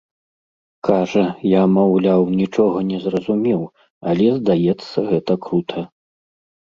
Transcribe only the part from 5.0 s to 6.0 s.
гэта крута.